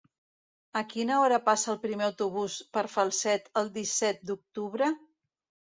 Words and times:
A 0.79 0.81
quina 0.93 1.19
hora 1.25 1.39
passa 1.51 1.69
el 1.75 1.79
primer 1.85 2.07
autobús 2.07 2.57
per 2.79 2.85
Falset 2.97 3.49
el 3.63 3.71
disset 3.79 4.27
d'octubre? 4.31 4.95